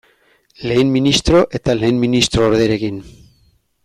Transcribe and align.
Lehen 0.69 0.93
ministro 0.95 1.41
eta 1.59 1.75
lehen 1.81 2.01
ministro 2.07 2.47
orderekin. 2.53 2.99